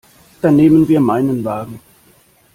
[0.41, 1.79] Dann nehmen wir meinen Wagen.